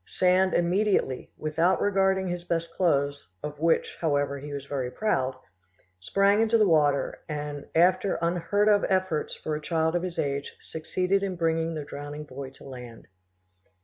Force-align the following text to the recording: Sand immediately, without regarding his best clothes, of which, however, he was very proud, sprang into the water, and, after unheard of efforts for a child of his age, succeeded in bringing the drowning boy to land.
Sand 0.07 0.55
immediately, 0.55 1.29
without 1.37 1.79
regarding 1.79 2.27
his 2.27 2.43
best 2.43 2.73
clothes, 2.73 3.29
of 3.43 3.59
which, 3.59 3.97
however, 4.01 4.39
he 4.39 4.51
was 4.51 4.65
very 4.65 4.89
proud, 4.89 5.35
sprang 5.99 6.41
into 6.41 6.57
the 6.57 6.67
water, 6.67 7.19
and, 7.29 7.67
after 7.75 8.15
unheard 8.15 8.67
of 8.67 8.83
efforts 8.89 9.35
for 9.35 9.53
a 9.53 9.61
child 9.61 9.95
of 9.95 10.01
his 10.01 10.17
age, 10.17 10.57
succeeded 10.59 11.21
in 11.21 11.35
bringing 11.35 11.75
the 11.75 11.85
drowning 11.85 12.23
boy 12.23 12.49
to 12.49 12.63
land. 12.63 13.09